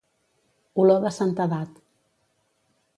Olor 0.85 1.05
de 1.05 1.13
santedat. 1.19 1.79